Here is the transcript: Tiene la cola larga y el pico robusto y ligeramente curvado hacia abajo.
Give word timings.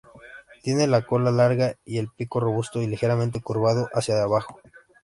Tiene 0.63 0.87
la 0.87 1.05
cola 1.05 1.29
larga 1.29 1.75
y 1.85 1.99
el 1.99 2.09
pico 2.09 2.39
robusto 2.39 2.81
y 2.81 2.87
ligeramente 2.87 3.39
curvado 3.39 3.87
hacia 3.93 4.19
abajo. 4.19 4.59